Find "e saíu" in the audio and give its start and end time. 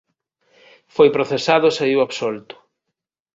1.69-1.99